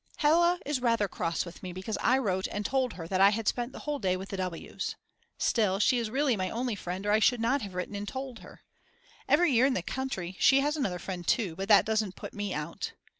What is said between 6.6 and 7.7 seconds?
friend or I should not